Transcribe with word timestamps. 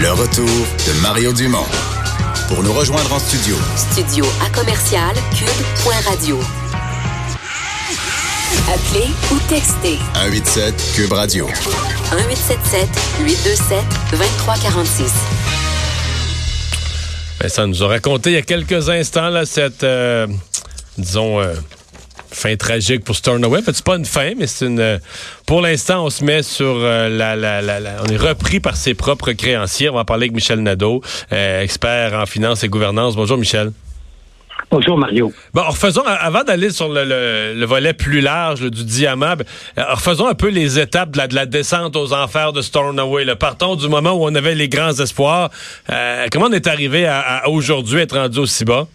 Le 0.00 0.12
retour 0.12 0.44
de 0.46 1.00
Mario 1.00 1.32
Dumont. 1.32 1.66
Pour 2.48 2.62
nous 2.62 2.72
rejoindre 2.72 3.12
en 3.12 3.18
studio. 3.18 3.56
Studio 3.76 4.24
à 4.44 4.50
commercial 4.50 5.14
cube.radio. 5.34 6.38
Appelez 8.68 9.08
ou 9.32 9.38
textez 9.48 9.98
187 10.14 10.92
Cube 10.94 11.12
Radio. 11.12 11.46
1877 11.46 12.88
827 13.20 13.84
2346. 14.12 15.12
Ben, 17.40 17.48
ça 17.48 17.66
nous 17.66 17.82
a 17.82 17.88
raconté 17.88 18.30
il 18.30 18.34
y 18.34 18.36
a 18.36 18.42
quelques 18.42 18.88
instants 18.88 19.28
là, 19.28 19.44
cette, 19.46 19.84
euh, 19.84 20.26
disons, 20.98 21.40
euh, 21.40 21.54
fin 22.34 22.56
tragique 22.56 23.04
pour 23.04 23.16
Stornoway. 23.16 23.60
C'est 23.64 23.84
pas 23.84 23.96
une 23.96 24.04
fin, 24.04 24.32
mais 24.36 24.46
c'est 24.46 24.66
une. 24.66 24.80
euh, 24.80 24.98
pour 25.46 25.60
l'instant, 25.60 26.04
on 26.04 26.10
se 26.10 26.24
met 26.24 26.42
sur 26.42 26.66
euh, 26.76 27.08
la, 27.08 27.36
la, 27.36 27.62
la, 27.62 27.80
la- 27.80 27.96
On 28.02 28.12
est 28.12 28.16
repris 28.16 28.60
par 28.60 28.76
ses 28.76 28.94
propres 28.94 29.32
créanciers. 29.32 29.88
On 29.90 29.94
va 29.94 30.00
en 30.00 30.04
parler 30.04 30.24
avec 30.24 30.34
Michel 30.34 30.60
Nadeau, 30.60 31.02
euh, 31.32 31.62
expert 31.62 32.14
en 32.14 32.26
finance 32.26 32.62
et 32.64 32.68
gouvernance. 32.68 33.16
Bonjour, 33.16 33.38
Michel. 33.38 33.72
Bonjour 34.70 34.96
Mario. 34.98 35.32
Bon, 35.52 35.62
refaisons, 35.62 36.02
avant 36.04 36.42
d'aller 36.42 36.70
sur 36.70 36.88
le, 36.88 37.04
le- 37.04 37.54
le 37.54 37.66
volet 37.66 37.92
plus 37.92 38.20
large 38.20 38.62
du 38.70 38.84
diamant, 38.84 39.34
ben, 39.36 39.44
refaisons 39.90 40.26
un 40.26 40.34
peu 40.34 40.48
les 40.48 40.78
étapes 40.80 41.10
de 41.12 41.18
la, 41.18 41.28
de 41.28 41.34
la 41.34 41.46
descente 41.46 41.94
aux 41.96 42.12
enfers 42.12 42.52
de 42.52 42.60
Stornoway. 42.62 43.24
là. 43.24 43.36
Partons 43.36 43.76
du 43.76 43.88
moment 43.88 44.12
où 44.12 44.24
on 44.24 44.34
avait 44.34 44.54
les 44.54 44.68
grands 44.68 44.94
espoirs. 44.98 45.50
Euh, 45.90 46.26
comment 46.32 46.46
on 46.46 46.52
est 46.52 46.66
arrivé 46.66 47.06
à, 47.06 47.20
à 47.20 47.48
aujourd'hui 47.48 48.00
être 48.00 48.16
rendu 48.16 48.38
aussi 48.40 48.64
bas? 48.64 48.88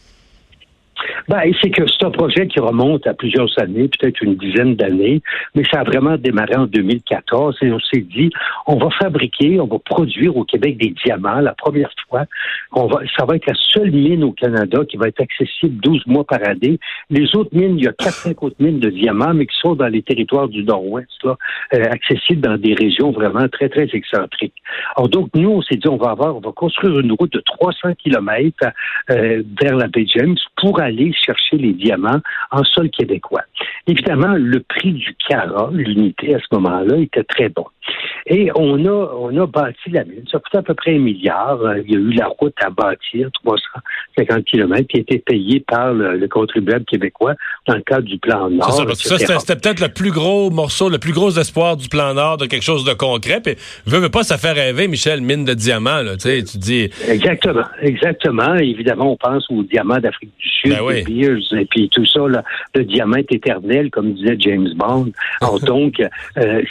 Ben, 1.28 1.42
c'est 1.62 1.70
que 1.70 1.84
c'est 1.88 2.06
un 2.06 2.12
projet 2.12 2.48
qui 2.48 2.60
remonte 2.60 3.06
à 3.08 3.14
plusieurs 3.14 3.50
années, 3.60 3.88
peut-être 3.88 4.22
une 4.22 4.36
dizaine 4.36 4.76
d'années, 4.76 5.22
mais 5.56 5.64
ça 5.72 5.82
a 5.82 5.84
vraiment 5.84 6.18
démarré 6.18 6.56
en 6.56 6.66
2014 6.66 7.58
et 7.62 7.72
on 7.72 7.80
s'est 7.80 8.02
dit, 8.02 8.30
on 8.68 8.78
va 8.78 8.90
fabriquer, 8.92 9.60
on 9.60 9.68
va 9.68 9.78
produire 9.80 10.36
au 10.36 10.44
Québec 10.44 10.78
des 10.78 10.94
diamants 11.04 11.40
la 11.40 11.54
première 11.54 11.92
fois. 12.10 12.26
Ça 13.18 13.26
va 13.26 13.36
être 13.36 13.46
la 13.46 13.54
seule 13.74 13.92
mine 13.92 14.24
au 14.24 14.32
Canada 14.32 14.84
qui 14.86 14.98
va 14.98 15.08
être 15.08 15.22
accessible 15.22 15.76
12 15.82 16.08
mois 16.08 16.24
par 16.24 16.40
année. 16.48 16.80
Les 17.10 17.36
autres 17.36 17.56
mines, 17.56 17.78
il 17.78 17.86
y 17.86 17.88
a 17.88 17.92
4-5 17.92 18.36
autres 18.42 18.56
mines 18.60 18.80
de 18.80 18.90
diamants, 18.90 19.34
mais 19.34 19.46
qui 19.46 19.58
sont 19.60 19.76
dans 19.76 19.88
les 19.88 20.02
territoires 20.02 20.48
du 20.48 20.64
Nord-Ouest, 20.64 21.24
là, 21.24 21.38
euh, 21.74 21.84
accessibles 21.92 22.42
dans 22.42 22.58
des 22.58 22.74
régions 22.74 23.12
vraiment 23.12 23.48
très, 23.50 23.70
très 23.70 23.88
excentriques. 23.94 24.56
Alors 24.96 25.10
donc, 25.10 25.30
nous, 25.36 25.50
on 25.50 25.62
s'est 25.62 25.76
dit, 25.76 25.88
on 25.88 25.98
va 25.98 26.12
avoir, 26.12 26.36
on 26.36 26.40
va 26.40 26.52
construire 26.52 27.00
une 27.00 27.12
route 27.12 27.32
de 27.34 27.44
300 27.46 27.94
kilomètres 27.96 28.66
euh, 29.10 29.44
vers 29.62 29.76
la 29.76 29.88
baie 29.88 30.06
James 30.16 30.38
pour 30.58 30.80
aller 30.80 30.89
chercher 31.14 31.58
les 31.58 31.74
diamants 31.74 32.20
en 32.52 32.64
sol 32.64 32.90
québécois. 32.90 33.44
Évidemment, 33.88 34.36
le 34.36 34.60
prix 34.62 34.94
du 34.94 35.16
carat, 35.28 35.70
l'unité 35.72 36.36
à 36.36 36.40
ce 36.40 36.56
moment-là, 36.56 36.98
était 36.98 37.24
très 37.24 37.50
bon. 37.50 37.66
Et 38.28 38.52
on 38.56 38.86
a, 38.86 39.12
on 39.20 39.36
a 39.42 39.48
bâti 39.48 39.90
la 39.92 40.04
mine. 40.04 40.24
Ça 40.32 40.40
coûtait 40.40 40.60
à 40.60 40.62
peu 40.62 40.74
près 40.74 40.96
un 40.96 41.00
milliard. 41.00 41.60
Euh, 41.62 41.82
Il 41.86 41.92
y 41.92 41.96
a 41.96 42.00
eu 42.00 42.12
la 42.12 42.28
route 42.28 42.54
à 42.62 42.70
bâtir, 42.70 43.30
350 43.44 44.46
kilomètres, 44.46 44.88
qui 44.88 44.98
a 44.98 45.00
été 45.02 45.20
payée 45.20 45.64
par 45.68 45.94
le, 45.94 46.18
le 46.18 46.28
contribuable 46.28 46.86
québécois 46.86 47.34
dans 47.68 47.76
le 47.76 47.82
cadre 47.82 48.04
du 48.04 48.20
plan 48.20 48.50
Nord. 48.50 48.72
Ça, 48.72 48.86
parce 48.86 49.02
que 49.02 49.18
ça, 49.18 49.40
c'était 49.40 49.56
peut-être 49.56 49.80
le 49.80 49.90
plus 49.90 50.12
gros 50.12 50.50
morceau, 50.52 50.90
le 50.90 51.00
plus 51.00 51.14
gros 51.14 51.32
espoir 51.32 51.78
du 51.78 51.90
plan 51.90 52.14
Nord 52.14 52.38
de 52.38 52.46
quelque 52.46 52.64
chose 52.64 52.86
de 52.86 52.94
concret. 52.94 53.42
Puis, 53.44 53.56
veux, 53.86 54.00
veux 54.00 54.10
pas, 54.10 54.24
ça 54.24 54.38
fait 54.38 54.52
rêver, 54.52 54.88
Michel, 54.88 55.22
mine 55.22 55.46
de 55.46 55.54
diamants, 55.54 56.02
là. 56.02 56.14
Tu 56.16 56.30
sais, 56.30 56.44
tu 56.44 56.58
dis. 56.58 56.90
Exactement, 57.08 57.66
exactement. 57.82 58.56
Évidemment, 58.56 59.14
on 59.14 59.18
pense 59.18 59.50
aux 59.50 59.64
diamants 59.64 60.00
d'Afrique 60.00 60.32
du 60.40 60.50
Sud, 60.50 60.79
Ben 60.80 60.86
oui. 60.86 61.60
et 61.60 61.66
puis 61.66 61.90
tout 61.90 62.06
ça, 62.06 62.28
là, 62.28 62.44
le 62.76 62.84
diamant 62.84 63.18
est 63.18 63.32
éternel, 63.32 63.90
comme 63.92 64.14
disait 64.14 64.38
James 64.40 64.70
Bond. 64.76 65.12
Alors 65.42 65.60
donc, 65.60 65.96
euh, 66.38 66.64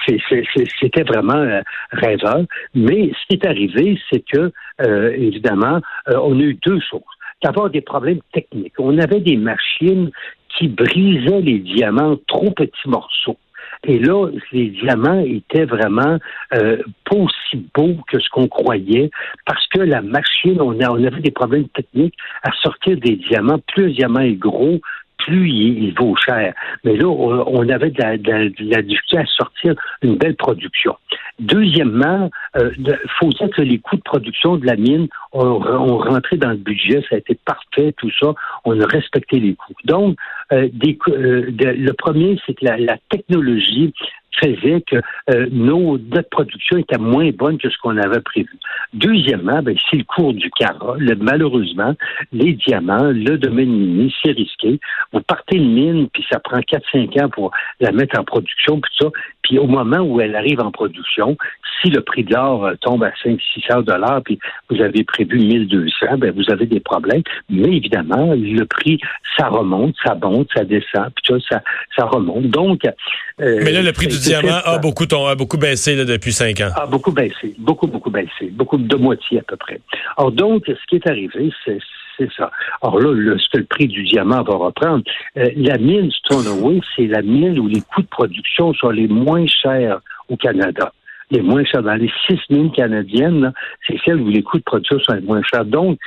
c'était 0.80 1.02
vraiment 1.02 1.34
euh, 1.34 1.60
rêveur. 1.92 2.44
Mais 2.74 3.10
ce 3.10 3.26
qui 3.28 3.34
est 3.34 3.46
arrivé, 3.46 4.00
c'est 4.10 4.24
que, 4.32 4.50
euh, 4.82 5.12
évidemment, 5.16 5.80
euh, 6.08 6.19
on 6.22 6.38
a 6.38 6.42
eu 6.42 6.58
deux 6.66 6.80
choses. 6.80 7.02
D'abord, 7.42 7.70
des 7.70 7.82
problèmes 7.82 8.20
techniques. 8.32 8.74
On 8.78 8.98
avait 8.98 9.20
des 9.20 9.36
machines 9.36 10.10
qui 10.56 10.69
brisaient 10.69 11.40
les 11.40 11.58
diamants 11.58 12.12
en 12.12 12.16
trop 12.26 12.50
petits 12.50 12.88
morceaux. 12.88 13.36
Et 13.84 13.99
là, 13.99 14.28
les 14.53 14.69
diamants 14.69 15.21
étaient 15.21 15.65
vraiment 15.65 16.19
euh, 16.55 16.78
pas 17.05 17.16
aussi 17.16 17.66
beaux 17.75 17.97
que 18.09 18.19
ce 18.19 18.28
qu'on 18.31 18.49
croyait 18.49 19.11
parce 19.47 19.66
que 19.69 19.81
la 19.81 20.03
machine, 20.03 20.61
on, 20.61 20.81
a, 20.81 20.91
on 20.91 21.05
avait 21.05 21.21
des 21.21 21.31
problèmes 21.31 21.69
techniques 21.69 22.17
à 22.43 22.50
sortir 22.62 22.97
des 22.99 23.17
diamants. 23.17 23.61
Plus 23.75 23.84
un 23.84 23.91
diamant 23.91 24.28
gros, 24.33 24.81
plus 25.19 25.49
il, 25.51 25.95
vaut 25.95 26.17
cher. 26.17 26.55
Mais 26.84 26.97
là, 26.97 27.06
on, 27.06 27.69
avait 27.69 27.91
de 27.91 28.03
la, 28.03 28.17
de 28.17 28.49
de 28.49 28.81
difficulté 28.83 29.19
à 29.19 29.27
sortir 29.27 29.75
une 30.03 30.17
belle 30.17 30.37
production. 30.37 30.97
Deuxièmement, 31.39 32.31
il 32.56 32.99
faut 33.19 33.29
dire 33.31 33.51
que 33.51 33.62
les 33.62 33.79
coûts 33.79 33.97
de 33.97 34.03
production 34.03 34.56
de 34.56 34.67
la 34.67 34.77
mine 34.77 35.09
ont, 35.33 35.62
ont 35.62 35.99
rentré 35.99 36.37
dans 36.37 36.51
le 36.51 36.56
budget, 36.56 37.03
ça 37.09 37.17
a 37.17 37.19
été 37.19 37.39
parfait, 37.45 37.95
tout 37.97 38.11
ça, 38.21 38.34
on 38.65 38.81
a 38.81 38.87
respecté 38.87 39.39
les 39.39 39.55
coûts. 39.55 39.75
Donc, 39.84 40.17
euh, 40.53 40.69
des 40.73 40.99
euh, 41.09 41.50
le 41.50 41.93
premier, 41.93 42.41
c'est 42.47 42.55
que 42.55 42.65
la 42.65 42.97
technologie 43.11 43.93
faisait 44.41 44.82
que 44.82 44.97
euh, 45.31 45.47
nos, 45.50 45.99
notre 45.99 46.28
production 46.31 46.78
était 46.78 46.99
moins 46.99 47.31
bonne 47.31 47.59
que 47.59 47.69
ce 47.71 47.76
qu'on 47.78 47.97
avait 47.97 48.21
prévu. 48.21 48.50
Deuxièmement, 48.93 49.62
ben, 49.62 49.76
c'est 49.91 49.97
le 49.97 50.04
cours 50.04 50.34
du. 50.34 50.50
Le- 50.99 51.15
malheureusement, 51.16 51.94
les 52.32 52.54
diamants, 52.54 53.10
le 53.12 53.37
domaine 53.37 53.71
minier, 53.71 54.12
c'est 54.22 54.32
risqué. 54.32 54.81
Vous 55.12 55.21
partez 55.21 55.56
une 55.56 55.72
mine, 55.72 56.09
puis 56.12 56.25
ça 56.31 56.41
prend 56.41 56.59
4-5 56.59 57.22
ans 57.22 57.28
pour 57.28 57.50
la 57.81 57.93
mettre 57.93 58.19
en 58.19 58.25
production, 58.25 58.81
puis 58.81 58.91
tout 58.99 59.04
ça. 59.06 59.10
Puis 59.43 59.59
au 59.59 59.66
moment 59.66 59.99
où 60.00 60.21
elle 60.21 60.37
arrive 60.37 60.60
en 60.60 60.71
production, 60.71 61.37
si 61.81 61.91
le 61.91 62.00
prix 62.03 62.25
de 62.25 62.34
l'or 62.34 62.66
euh, 62.66 62.75
tombe 62.81 63.03
à 63.04 63.10
500-600 63.25 63.84
dollars, 63.84 64.21
puis 64.25 64.38
vous 64.69 64.81
avez 64.82 65.04
prévu 65.04 65.38
1200, 65.38 66.19
ben 66.19 66.32
vous 66.34 66.50
avez 66.50 66.66
des 66.66 66.81
problèmes. 66.81 67.22
Mais 67.49 67.76
évidemment, 67.76 68.34
le 68.34 68.65
prix, 68.65 68.99
ça 69.38 69.49
remonte, 69.49 69.94
ça 70.04 70.15
monte, 70.15 70.49
ça 70.54 70.65
descend, 70.65 71.06
puis 71.15 71.22
tout 71.25 71.41
ça, 71.41 71.56
ça, 71.56 71.62
ça 71.97 72.04
remonte. 72.06 72.49
Donc, 72.49 72.81
euh, 72.84 73.60
Mais 73.65 73.72
là, 73.72 73.82
le 73.82 73.93
prix 73.93 74.09
du 74.09 74.19
diamant 74.19 74.59
a 74.65 74.78
beaucoup, 74.78 75.06
ton- 75.06 75.26
a 75.26 75.34
beaucoup 75.34 75.56
baissé 75.59 75.94
là, 75.94 76.05
depuis 76.05 76.32
cinq 76.32 76.60
ans. 76.60 76.70
a 76.75 76.87
beaucoup 76.87 77.12
baissé, 77.12 77.55
beaucoup, 77.59 77.87
beaucoup 77.87 78.10
baissé, 78.10 78.50
beaucoup 78.53 78.76
de 78.76 78.97
moitié 78.97 79.38
à 79.38 79.43
peu 79.43 79.56
près. 79.56 79.81
Alors 80.16 80.32
donc, 80.32 80.65
ce 80.66 80.87
qui 80.88 80.97
est 80.97 81.06
arrivé, 81.09 81.50
c'est 81.65 81.78
c'est 82.19 82.31
ça. 82.37 82.51
Alors 82.83 82.99
là, 83.01 83.37
ce 83.39 83.49
que 83.51 83.59
le 83.59 83.65
prix 83.65 83.87
du 83.87 84.05
diamant 84.05 84.43
va 84.43 84.55
reprendre, 84.55 85.05
euh, 85.37 85.49
la 85.56 85.79
mine 85.79 86.11
Stoneway, 86.11 86.81
c'est 86.97 87.06
la 87.06 87.23
mine 87.23 87.59
où 87.59 87.69
les 87.69 87.81
coûts 87.81 88.03
de 88.03 88.09
production 88.09 88.75
sont 88.75 88.91
les 88.91 89.09
moins 89.09 89.47
chers 89.47 90.01
au 90.29 90.37
Canada. 90.37 90.93
Les 91.31 91.43
moins 91.43 91.65
chers. 91.65 91.83
Dans 91.83 91.95
les 91.95 92.11
six 92.27 92.41
mines 92.51 92.73
canadiennes, 92.73 93.53
c'est 93.87 93.99
celle 94.05 94.21
où 94.21 94.29
les 94.29 94.43
coûts 94.43 94.59
de 94.59 94.62
production 94.62 94.99
sont 95.01 95.15
les 95.15 95.21
moins 95.21 95.43
chers. 95.43 95.65
Donc, 95.65 95.99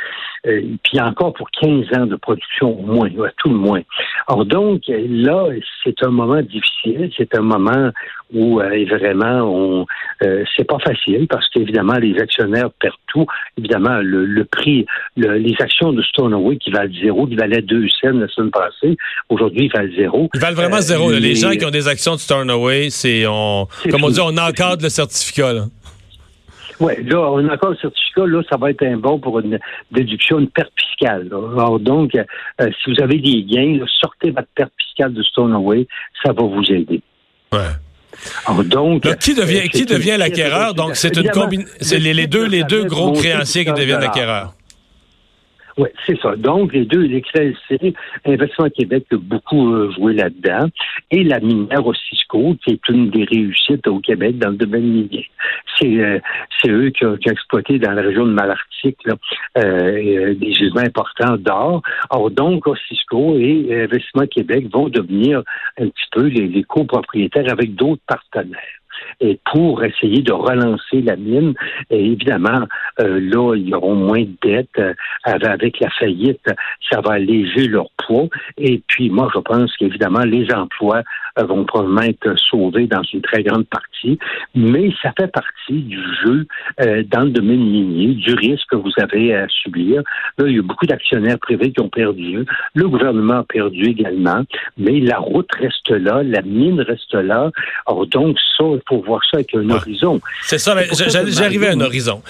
euh, 0.48 0.62
puis 0.84 1.00
encore 1.00 1.34
pour 1.34 1.50
15 1.52 1.86
ans 1.98 2.06
de 2.08 2.16
production 2.16 2.80
au 2.80 2.84
moins, 2.84 3.08
à 3.08 3.32
tout 3.38 3.50
le 3.50 3.56
moins. 3.56 3.82
Alors 4.28 4.46
donc, 4.46 4.82
là, 4.88 5.46
c'est 5.84 6.02
un 6.04 6.10
moment 6.10 6.42
difficile, 6.42 7.12
c'est 7.18 7.36
un 7.36 7.42
moment 7.42 7.92
où 8.34 8.62
euh, 8.62 8.86
vraiment 8.90 9.42
on 9.44 9.86
euh, 10.24 10.44
c'est 10.56 10.64
pas 10.64 10.80
facile 10.80 11.28
parce 11.28 11.48
qu'évidemment 11.50 11.96
les 11.96 12.18
actionnaires 12.20 12.70
perdent 12.80 12.96
tout. 13.08 13.26
Évidemment, 13.58 13.98
le, 14.02 14.26
le 14.26 14.46
prix, 14.46 14.86
le- 15.18 15.38
les 15.38 15.56
actions 15.60 15.92
de 15.92 16.02
Stoneway 16.02 16.56
qui 16.58 16.72
valent 16.72 16.94
zéro, 17.02 17.28
qui 17.28 17.36
valaient 17.36 17.62
deux 17.62 17.88
cents 18.02 18.12
la 18.14 18.28
semaine 18.30 18.52
passée, 18.52 18.96
aujourd'hui 19.30 19.66
ils 19.66 19.72
valent 19.78 19.94
zéro. 19.98 20.30
Ils 20.34 20.40
valent 20.40 20.56
vraiment 20.56 20.78
Euh, 20.78 20.82
zéro. 20.82 21.12
Les 21.12 21.20
les- 21.20 21.36
gens 21.36 21.52
qui 21.52 21.66
ont 21.66 21.72
des 21.72 21.88
actions 21.90 22.16
de 22.16 22.20
Stornoway, 22.20 22.90
c'est 22.90 23.28
on, 23.28 23.68
C'est 23.84 23.90
comme 23.90 24.04
on 24.06 24.10
dit, 24.10 24.20
on 24.22 24.38
encadre 24.38 24.82
le 24.84 24.90
certificat. 24.90 25.54
Là. 25.54 25.66
Oui, 26.82 26.94
là, 27.06 27.20
on 27.32 27.48
a 27.48 27.54
encore 27.54 27.76
certificat, 27.80 28.26
là, 28.26 28.42
ça 28.50 28.58
va 28.58 28.72
être 28.72 28.84
un 28.84 28.98
bon 28.98 29.20
pour 29.20 29.40
une 29.40 29.60
déduction, 29.92 30.40
une 30.40 30.50
perte 30.50 30.74
fiscale. 30.76 31.30
là. 31.30 31.38
Alors 31.54 31.80
donc, 31.80 32.16
euh, 32.16 32.70
si 32.84 32.92
vous 32.92 33.02
avez 33.02 33.20
des 33.20 33.44
gains, 33.44 33.78
là, 33.80 33.86
sortez 34.02 34.32
votre 34.32 34.48
perte 34.56 34.74
fiscale 34.84 35.14
de 35.14 35.22
Stoneway, 35.22 35.88
ça 36.26 36.34
va 36.34 36.42
vous 36.42 36.64
aider. 36.70 37.02
Ouais. 37.54 37.60
Alors 38.46 38.64
donc, 38.64 39.04
qui 39.20 39.36
devient, 39.36 39.60
euh, 39.66 39.68
qui 39.68 39.86
devient 39.86 40.18
l'acquéreur? 40.18 40.74
Donc, 40.74 40.96
c'est 40.96 41.16
une 41.18 41.30
combine, 41.30 41.66
c'est 41.80 42.00
les, 42.00 42.14
les 42.14 42.28
deux, 42.28 42.48
les 42.48 42.64
deux 42.64 42.84
gros 42.86 43.12
créanciers 43.12 43.64
qui 43.64 43.72
deviennent 43.74 44.02
l'acquéreur. 44.02 44.54
Oui, 45.78 45.90
c'est 46.06 46.20
ça. 46.20 46.36
Donc, 46.36 46.74
les 46.74 46.86
deux, 46.86 47.02
les 47.02 47.22
c'est 47.68 47.94
Investissement 48.26 48.70
Québec 48.70 49.06
a 49.12 49.18
beaucoup 49.18 49.74
euh, 49.74 49.92
joué 49.92 50.14
là-dedans, 50.14 50.68
et 51.12 51.24
la 51.24 51.40
minière 51.40 51.86
au 51.86 51.94
Cisco, 51.94 52.56
qui 52.64 52.74
est 52.74 52.90
une 52.90 53.10
des 53.10 53.24
réussites 53.24 53.88
au 53.88 54.00
Québec 54.00 54.38
dans 54.38 54.50
le 54.50 54.58
domaine 54.58 54.84
minier. 54.84 55.30
C'est 55.78 55.98
euh, 56.00 56.20
eux 56.68 56.90
qui 56.90 57.06
ont, 57.06 57.18
exploité 57.26 57.80
dans 57.80 57.92
la 57.92 58.02
région 58.02 58.26
de 58.26 58.32
Malartic 58.32 58.98
là, 59.06 59.16
euh, 59.58 60.34
des 60.34 60.54
gisements 60.54 60.82
importants 60.82 61.38
d'or. 61.38 61.82
Alors, 62.10 62.30
donc, 62.32 62.68
au 62.68 62.76
Cisco 62.76 63.38
et 63.38 63.84
Investissement 63.84 64.28
Québec 64.28 64.66
vont 64.72 64.90
devenir 64.90 65.44
un 65.80 65.88
petit 65.88 66.08
peu 66.12 66.28
les, 66.28 66.64
copropriétaires 66.64 67.52
avec 67.52 67.76
d'autres 67.76 68.02
partenaires 68.08 68.82
et 69.20 69.40
pour 69.52 69.84
essayer 69.84 70.22
de 70.22 70.32
relancer 70.32 71.02
la 71.02 71.16
mine. 71.16 71.54
Évidemment, 71.90 72.68
euh, 73.00 73.20
là, 73.22 73.56
ils 73.56 73.74
auront 73.74 73.96
moins 73.96 74.22
de 74.22 74.36
dettes. 74.44 74.70
Euh, 74.78 74.94
avec 75.26 75.80
la 75.80 75.90
faillite, 75.92 76.46
ça 76.90 77.02
va 77.02 77.14
alléger 77.14 77.68
leur 77.68 77.88
poids. 78.06 78.28
Et 78.58 78.82
puis, 78.88 79.10
moi, 79.10 79.30
je 79.34 79.40
pense 79.40 79.76
qu'évidemment, 79.78 80.24
les 80.24 80.52
emplois 80.54 81.02
euh, 81.40 81.44
vont 81.44 81.64
probablement 81.64 82.02
être 82.02 82.36
sauvés 82.38 82.88
dans 82.88 83.04
une 83.04 83.22
très 83.22 83.44
grande 83.44 83.66
partie. 83.68 84.18
Mais 84.56 84.92
ça 85.02 85.14
fait 85.18 85.32
partie 85.32 85.82
du 85.82 86.00
jeu 86.24 86.46
dans 87.12 87.22
le 87.22 87.30
domaine 87.30 87.64
minier, 87.64 88.16
du 88.16 88.34
risque 88.34 88.68
que 88.72 88.76
vous 88.76 88.92
avez 88.98 89.36
à 89.36 89.48
subir. 89.48 90.02
Là, 90.38 90.48
il 90.48 90.56
y 90.56 90.60
a 90.60 90.62
beaucoup 90.62 90.86
d'actionnaires 90.86 91.40
privés 91.40 91.72
qui 91.72 91.82
ont 91.82 91.90
perdu. 91.90 92.46
Le 92.74 92.88
gouvernement 92.88 93.40
a 93.40 93.44
perdu 93.44 93.86
également. 93.86 94.44
Mais 94.78 95.00
la 95.00 95.18
route 95.18 95.50
reste 95.60 95.90
là, 95.90 96.24
la 96.24 96.42
mine 96.42 96.82
reste 96.82 97.14
là. 97.14 97.52
Alors, 97.86 98.08
donc, 98.08 98.38
ça, 98.58 98.64
pour 98.86 99.06
voir 99.06 99.22
ça 99.30 99.38
avec 99.38 99.54
un 99.56 99.70
horizon. 99.70 100.20
C'est 100.42 100.58
ça, 100.58 100.76
mais 100.76 100.88
j'arrivais 100.92 101.68
à 101.68 101.74
un 101.74 101.82
horizon. 101.82 102.22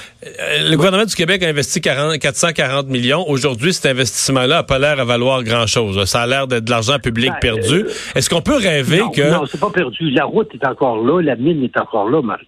Euh, 0.51 0.69
le 0.69 0.75
gouvernement 0.75 1.05
du 1.05 1.15
Québec 1.15 1.43
a 1.43 1.47
investi 1.47 1.81
40, 1.81 2.19
440 2.19 2.87
millions. 2.87 3.27
Aujourd'hui, 3.27 3.73
cet 3.73 3.85
investissement-là 3.85 4.57
n'a 4.57 4.63
pas 4.63 4.79
l'air 4.79 4.99
à 4.99 5.05
valoir 5.05 5.43
grand-chose. 5.43 6.03
Ça 6.05 6.21
a 6.21 6.27
l'air 6.27 6.47
d'être 6.47 6.65
de 6.65 6.71
l'argent 6.71 6.99
public 6.99 7.31
ben, 7.31 7.55
perdu. 7.55 7.83
Euh, 7.85 7.91
Est-ce 8.15 8.29
qu'on 8.29 8.41
peut 8.41 8.57
rêver 8.57 9.01
que... 9.13 9.31
Non, 9.31 9.45
c'est 9.45 9.59
pas 9.59 9.69
perdu. 9.69 10.09
La 10.11 10.25
route 10.25 10.49
est 10.53 10.65
encore 10.65 11.03
là, 11.03 11.21
la 11.21 11.35
mine 11.35 11.63
est 11.63 11.77
encore 11.77 12.09
là, 12.09 12.21
Marie. 12.21 12.47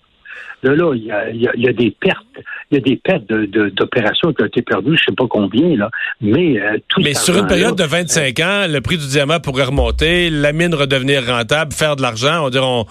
Là, 0.63 0.75
là, 0.75 0.93
il 0.95 1.03
y 1.03 1.67
a, 1.67 1.73
des 1.73 1.91
pertes. 1.91 2.25
Il 2.71 2.75
y 2.75 2.77
a 2.77 2.81
des 2.81 2.95
pertes 2.95 3.25
d'opérations 3.25 4.31
qui 4.31 4.43
ont 4.43 4.45
été 4.45 4.61
perdues, 4.61 4.97
je 4.97 5.03
sais 5.09 5.15
pas 5.15 5.27
combien, 5.29 5.75
là. 5.75 5.89
Mais 6.21 6.57
euh, 6.57 6.77
tout 6.87 7.01
Mais 7.03 7.13
sur 7.13 7.37
une 7.37 7.47
période 7.47 7.75
de 7.75 7.83
25 7.83 8.39
ans, 8.39 8.65
le 8.69 8.79
prix 8.79 8.97
du 8.97 9.05
diamant 9.07 9.41
pourrait 9.41 9.65
remonter, 9.65 10.29
la 10.29 10.53
mine 10.53 10.73
redevenir 10.73 11.25
rentable, 11.25 11.73
faire 11.73 11.97
de 11.97 12.01
l'argent. 12.01 12.45
On 12.45 12.49
dirait, 12.49 12.65
on, 12.65 12.85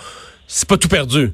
c'est 0.46 0.68
pas 0.68 0.76
tout 0.76 0.88
perdu. 0.88 1.32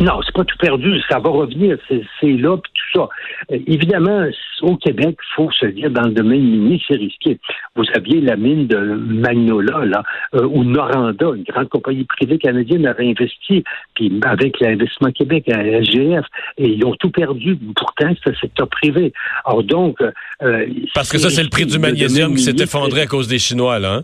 Non, 0.00 0.20
c'est 0.24 0.34
pas 0.34 0.44
tout 0.44 0.56
perdu. 0.56 0.98
Ça 1.10 1.18
va 1.18 1.28
revenir. 1.28 1.76
C'est 1.88 2.32
là, 2.32 2.56
puis 2.56 2.72
tout 2.74 2.98
ça. 2.98 3.08
Euh, 3.52 3.58
évidemment, 3.66 4.26
au 4.62 4.76
Québec, 4.76 5.16
il 5.18 5.34
faut 5.36 5.50
se 5.50 5.66
dire, 5.66 5.90
dans 5.90 6.06
le 6.06 6.12
domaine 6.12 6.40
minier, 6.40 6.80
c'est 6.88 6.96
risqué. 6.96 7.38
Vous 7.76 7.84
aviez 7.94 8.22
la 8.22 8.36
mine 8.36 8.66
de 8.66 8.78
Magnola, 8.78 9.84
là, 9.84 10.02
euh, 10.34 10.46
où 10.46 10.64
Noranda, 10.64 11.26
une 11.36 11.44
grande 11.44 11.68
compagnie 11.68 12.04
privée 12.04 12.38
canadienne, 12.38 12.86
avait 12.86 13.10
investi, 13.10 13.62
puis 13.94 14.10
avec 14.24 14.58
l'investissement 14.60 15.12
Québec, 15.12 15.44
à 15.52 15.62
SGF, 15.62 16.24
et 16.56 16.68
ils 16.68 16.84
ont 16.86 16.94
tout 16.94 17.10
perdu. 17.10 17.58
Pourtant, 17.76 18.10
c'est 18.24 18.30
un 18.30 18.34
secteur 18.40 18.68
privé. 18.68 19.12
Alors 19.44 19.62
donc... 19.62 19.98
Euh, 20.42 20.66
Parce 20.94 21.10
que 21.10 21.18
ça, 21.18 21.28
c'est 21.28 21.42
le 21.42 21.50
prix 21.50 21.66
du 21.66 21.78
magnésium 21.78 22.34
qui 22.34 22.42
s'est 22.42 22.56
effondré 22.58 23.02
à 23.02 23.06
cause 23.06 23.28
des 23.28 23.38
Chinois, 23.38 23.78
là, 23.78 23.96
hein? 23.96 24.02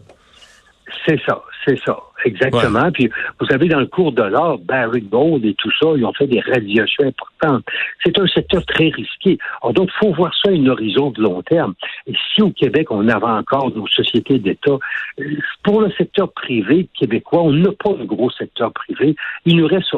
C'est 1.05 1.21
ça, 1.27 1.43
c'est 1.65 1.79
ça, 1.85 1.99
exactement. 2.25 2.91
Puis 2.93 3.11
vous 3.39 3.47
savez, 3.47 3.69
dans 3.69 3.81
le 3.81 3.87
cours 3.87 4.13
de 4.13 4.23
l'or, 4.23 4.59
Barry 4.59 5.03
Gold 5.03 5.45
et 5.45 5.55
tout 5.55 5.71
ça, 5.81 5.89
ils 5.97 6.05
ont 6.05 6.13
fait 6.13 6.27
des 6.27 6.41
radiations 6.41 7.05
importantes. 7.07 7.65
C'est 8.05 8.19
un 8.19 8.27
secteur 8.27 8.65
très 8.67 8.89
risqué. 8.89 9.39
Alors, 9.63 9.75
donc, 9.75 9.91
il 9.95 10.07
faut 10.07 10.15
voir 10.15 10.33
ça 10.43 10.51
à 10.51 10.53
une 10.53 10.69
horizon 10.69 11.11
de 11.11 11.23
long 11.23 11.43
terme. 11.43 11.75
Et 12.07 12.15
si 12.35 12.43
au 12.43 12.51
Québec, 12.51 12.91
on 12.91 13.09
avait 13.09 13.25
encore 13.25 13.71
nos 13.75 13.87
sociétés 13.89 14.39
d'État, 14.39 14.79
pour 15.63 15.81
le 15.81 15.91
secteur 15.93 16.33
privé 16.33 16.89
québécois, 16.99 17.43
on 17.43 17.53
n'a 17.53 17.73
pas 17.73 17.93
de 17.93 18.05
gros 18.05 18.31
secteur 18.31 18.73
privé. 18.73 19.15
Il 19.45 19.57
nous 19.57 19.67
reste 19.67 19.89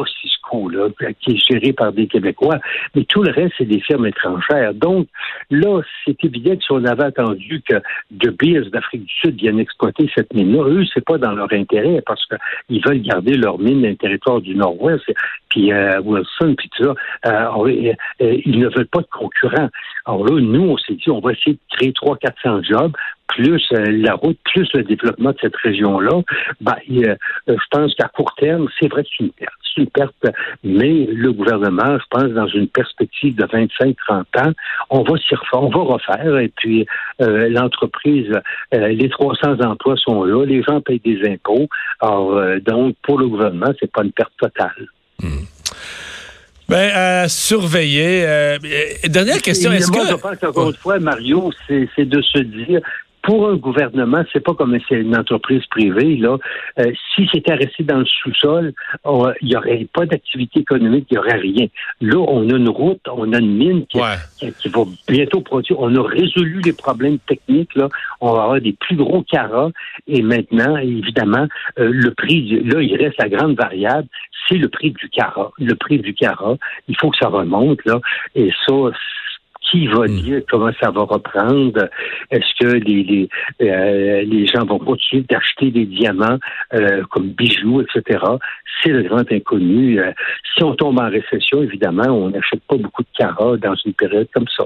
Qui 1.21 1.33
est 1.33 1.53
géré 1.53 1.73
par 1.73 1.93
des 1.93 2.07
Québécois, 2.07 2.59
mais 2.95 3.05
tout 3.05 3.23
le 3.23 3.33
reste, 3.33 3.55
c'est 3.59 3.65
des 3.65 3.81
firmes 3.81 4.07
étrangères. 4.07 4.75
Donc, 4.75 5.09
là, 5.51 5.81
c'est 6.05 6.25
évident 6.25 6.57
que 6.57 6.63
si 6.63 6.73
on 6.73 6.85
avait 6.85 7.05
attendu 7.05 7.63
que 7.69 7.77
De 8.11 8.31
Beers 8.31 8.71
d'Afrique 8.71 9.05
du 9.05 9.13
Sud 9.13 9.37
viennent 9.37 9.61
exploiter 9.61 10.11
cette 10.15 10.33
mine-là, 10.33 10.65
eux, 10.69 10.85
c'est 10.93 11.05
pas 11.05 11.19
dans 11.19 11.33
leur 11.33 11.53
intérêt 11.53 12.03
parce 12.07 12.25
qu'ils 12.27 12.83
veulent 12.87 13.03
garder 13.03 13.35
leur 13.35 13.59
mine 13.59 13.83
dans 13.83 13.89
le 13.89 13.97
territoire 13.97 14.41
du 14.41 14.55
Nord-Ouest, 14.55 15.05
puis 15.49 15.73
euh, 15.73 16.01
Wilson, 16.01 16.55
puis 16.57 16.71
tout 16.77 16.85
ça. 16.85 16.95
Euh, 17.27 17.95
euh, 18.21 18.41
ils 18.45 18.59
ne 18.59 18.69
veulent 18.69 18.89
pas 18.89 19.01
de 19.01 19.09
concurrents. 19.11 19.69
Alors 20.07 20.25
là, 20.25 20.41
nous, 20.41 20.63
on 20.63 20.77
s'est 20.79 20.95
dit, 20.95 21.11
on 21.11 21.21
va 21.21 21.33
essayer 21.33 21.53
de 21.53 21.77
créer 21.77 21.93
300-400 21.93 22.65
jobs 22.65 22.93
plus 23.29 23.63
la 23.73 24.15
route, 24.15 24.39
plus 24.53 24.69
le 24.73 24.83
développement 24.83 25.33
de 25.33 25.37
cette 25.43 25.57
région-là, 25.57 26.23
ben, 26.63 26.77
je 26.89 27.55
pense 27.71 27.95
qu'à 27.95 28.09
court 28.09 28.35
terme, 28.37 28.69
c'est 28.81 28.89
vrai 28.89 29.03
que 29.03 29.09
c'est 29.11 29.25
une 29.25 29.33
perte. 29.33 29.53
Une 29.79 29.87
perte, 29.87 30.27
mais 30.65 31.07
le 31.07 31.33
gouvernement, 31.33 31.99
je 31.99 32.05
pense, 32.11 32.31
dans 32.33 32.49
une 32.49 32.69
perspective 32.69 33.35
de 33.37 33.45
25-30 33.45 33.95
ans, 34.11 34.53
on 34.91 35.03
va 35.03 35.17
s'y 35.19 35.35
refaire, 35.35 35.63
on 35.63 35.71
va 35.71 35.95
refaire, 35.95 36.39
et 36.39 36.53
puis 36.57 36.87
l'entreprise, 37.19 38.33
les 38.73 39.09
300 39.09 39.61
emplois 39.61 39.97
sont 39.97 40.25
là, 40.25 40.45
les 40.45 40.63
gens 40.63 40.81
payent 40.81 41.01
des 41.05 41.21
impôts. 41.29 41.69
Alors, 42.01 42.41
donc, 42.67 42.97
pour 43.03 43.19
le 43.19 43.29
gouvernement, 43.29 43.73
c'est 43.79 43.91
pas 43.91 44.03
une 44.03 44.13
perte 44.13 44.33
totale. 44.39 44.89
Hmm. 45.23 45.45
Ben, 46.69 46.91
à 46.95 47.29
surveiller. 47.29 48.27
Euh, 48.27 48.59
dernière 49.05 49.41
question, 49.41 49.73
est-ce 49.73 49.91
que... 49.91 50.07
je 50.07 50.15
pense 50.17 50.37
qu'encore 50.37 50.69
une 50.69 50.77
fois, 50.77 50.99
Mario, 50.99 51.51
c'est 51.67 52.05
de 52.05 52.21
se 52.21 52.39
dire, 52.41 52.81
pour 53.23 53.49
un 53.49 53.57
gouvernement, 53.57 54.25
c'est 54.33 54.41
pas 54.41 54.55
comme 54.55 54.77
c'est 54.89 54.97
une 54.97 55.17
entreprise 55.17 55.65
privée. 55.67 56.17
Là, 56.17 56.39
euh, 56.79 56.93
si 57.15 57.29
c'était 57.33 57.55
resté 57.55 57.85
dans 57.85 57.99
le 57.99 58.07
sous-sol, 58.07 58.73
il 59.05 59.49
n'y 59.49 59.57
aurait 59.57 59.87
pas 59.93 60.07
d'activité 60.07 60.61
économique, 60.61 61.07
il 61.11 61.15
n'y 61.15 61.19
aurait 61.19 61.39
rien. 61.39 61.67
Là, 62.01 62.19
on 62.19 62.49
a 62.51 62.57
une 62.57 62.69
route, 62.69 63.01
on 63.11 63.33
a 63.33 63.39
une 63.39 63.57
mine 63.57 63.87
qui, 63.87 64.01
qui, 64.61 64.69
va 64.69 64.81
bientôt 65.09 65.41
produire. 65.41 65.81
On 65.81 65.95
a 65.95 66.03
résolu 66.03 66.61
les 66.65 66.73
problèmes 66.73 67.19
techniques. 67.19 67.75
Là, 67.75 67.89
on 68.21 68.33
va 68.33 68.43
avoir 68.45 68.61
des 68.61 68.73
plus 68.73 68.97
gros 68.97 69.23
carats. 69.23 69.71
Et 70.07 70.23
maintenant, 70.23 70.77
évidemment, 70.77 71.47
euh, 71.79 71.91
le 71.93 72.11
prix, 72.13 72.61
là, 72.65 72.81
il 72.81 72.97
reste 72.97 73.19
la 73.19 73.29
grande 73.29 73.57
variable, 73.57 74.09
c'est 74.49 74.57
le 74.57 74.69
prix 74.69 74.93
du 74.93 75.09
carat. 75.09 75.51
Le 75.59 75.75
prix 75.75 75.99
du 75.99 76.15
carat, 76.15 76.57
il 76.89 76.97
faut 76.99 77.11
que 77.11 77.19
ça 77.19 77.29
remonte 77.29 77.85
là. 77.85 78.01
Et 78.35 78.51
ça, 78.67 78.75
qui 79.71 79.87
va 79.87 80.07
hmm. 80.07 80.21
dire 80.21 80.41
comment 80.51 80.71
ça 80.81 80.91
va 80.91 81.03
reprendre? 81.03 81.89
Est-ce 82.31 82.59
que 82.61 82.75
les, 82.77 83.03
les, 83.03 83.29
euh, 83.63 84.23
les 84.23 84.47
gens 84.47 84.65
vont 84.65 84.79
continuer 84.79 85.25
d'acheter 85.29 85.71
des 85.71 85.87
diamants 85.87 86.39
euh, 86.75 87.03
comme 87.11 87.31
bijoux, 87.31 87.83
etc.? 87.83 88.19
C'est 88.83 88.91
le 88.91 89.03
grand 89.03 89.31
inconnu. 89.31 90.01
Euh, 90.01 90.13
si 90.55 90.63
on 90.63 90.75
tombe 90.75 90.99
en 90.99 91.11
récession, 91.11 91.63
évidemment, 91.63 92.07
on 92.09 92.31
n'achète 92.31 92.63
pas 92.69 92.77
beaucoup 92.77 93.03
de 93.03 93.09
carats 93.17 93.57
dans 93.57 93.75
une 93.85 93.93
période 93.95 94.29
comme 94.33 94.47
ça. 94.57 94.65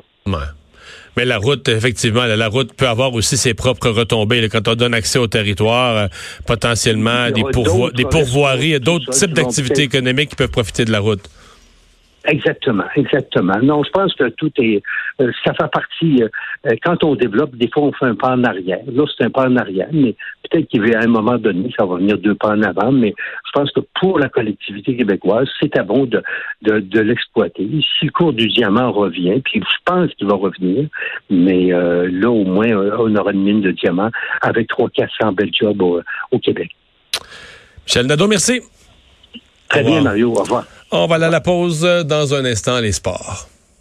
Mais 1.16 1.24
la 1.24 1.38
route, 1.38 1.68
effectivement, 1.68 2.24
la 2.24 2.48
route 2.48 2.72
peut 2.74 2.88
avoir 2.88 3.12
aussi 3.12 3.36
ses 3.36 3.54
propres 3.54 3.90
retombées. 3.90 4.48
quand 4.48 4.66
on 4.68 4.74
donne 4.74 4.94
accès 4.94 5.18
au 5.18 5.26
territoire, 5.26 6.08
potentiellement 6.46 7.26
des, 7.26 7.42
des 7.94 8.04
pourvoiries, 8.04 8.80
d'autres 8.80 9.10
types 9.10 9.34
d'activités 9.34 9.82
économiques 9.82 10.30
qui 10.30 10.36
peuvent 10.36 10.50
profiter 10.50 10.84
de 10.84 10.92
la 10.92 11.00
route. 11.00 11.28
Exactement, 12.24 12.84
exactement. 12.94 13.58
Non, 13.62 13.82
je 13.82 13.90
pense 13.90 14.14
que 14.14 14.28
tout 14.30 14.52
est, 14.58 14.80
euh, 15.20 15.32
ça 15.44 15.52
fait 15.54 15.70
partie. 15.72 16.22
Euh, 16.22 16.28
euh, 16.66 16.76
quand 16.84 17.02
on 17.02 17.16
développe, 17.16 17.56
des 17.56 17.68
fois 17.68 17.82
on 17.82 17.92
fait 17.92 18.06
un 18.06 18.14
pas 18.14 18.30
en 18.30 18.44
arrière. 18.44 18.80
Là, 18.86 19.04
c'est 19.16 19.24
un 19.24 19.30
pas 19.30 19.48
en 19.48 19.56
arrière, 19.56 19.88
mais 19.92 20.14
peut-être 20.48 20.68
qu'à 20.68 21.00
un 21.00 21.08
moment 21.08 21.36
donné, 21.36 21.72
ça 21.76 21.84
va 21.84 21.96
venir 21.96 22.18
deux 22.18 22.36
pas 22.36 22.50
en 22.50 22.62
avant. 22.62 22.92
Mais 22.92 23.12
je 23.46 23.50
pense 23.52 23.72
que 23.72 23.80
pour 24.00 24.20
la 24.20 24.28
collectivité 24.28 24.96
québécoise, 24.96 25.48
c'est 25.60 25.76
à 25.76 25.82
bon 25.82 26.04
de, 26.04 26.22
de, 26.62 26.78
de 26.78 27.00
l'exploiter. 27.00 27.68
Si 27.98 28.06
le 28.06 28.12
cours 28.12 28.32
du 28.32 28.46
diamant 28.46 28.92
revient, 28.92 29.40
puis 29.44 29.60
je 29.60 29.76
pense 29.84 30.12
qu'il 30.14 30.28
va 30.28 30.34
revenir, 30.34 30.88
mais 31.28 31.70
là 31.70 32.30
au 32.30 32.44
moins 32.44 32.70
on 32.98 33.14
aura 33.16 33.32
une 33.32 33.42
mine 33.42 33.60
de 33.62 33.72
diamant 33.72 34.10
avec 34.42 34.68
trois 34.68 34.88
400 34.90 35.32
belles 35.32 35.50
jobs 35.52 35.82
au, 35.82 36.00
au 36.30 36.38
Québec. 36.38 36.70
Michel 37.84 38.06
Nadeau, 38.06 38.28
merci. 38.28 38.60
Très 39.72 39.82
bien, 39.82 40.02
Mario. 40.02 40.32
Au 40.32 40.42
revoir. 40.42 40.64
On 40.90 41.06
va 41.06 41.14
aller 41.16 41.24
à 41.24 41.30
la 41.30 41.40
pause 41.40 41.80
dans 42.04 42.34
un 42.34 42.44
instant, 42.44 42.78
les 42.78 42.92
sports. 42.92 43.48